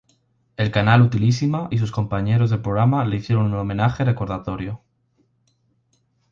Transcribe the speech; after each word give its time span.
El 0.57 0.71
canal 0.71 1.03
Utilísima 1.03 1.67
y 1.69 1.77
sus 1.77 1.91
compañeros 1.91 2.49
del 2.49 2.63
programa 2.63 3.05
le 3.05 3.17
hicieron 3.17 3.45
un 3.45 3.53
homenaje 3.53 4.03
recordatorio. 4.03 4.81